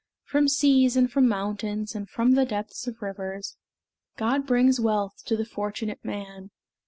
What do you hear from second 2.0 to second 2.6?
from the